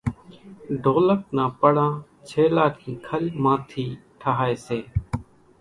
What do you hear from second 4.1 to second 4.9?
ٺۿائيَ سي۔